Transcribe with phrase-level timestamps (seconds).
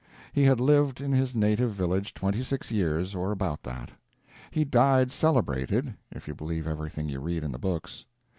[0.33, 3.91] He had lived in his native village twenty six years, or about that.
[4.49, 8.05] He died celebrated (if you believe everything you read in the books).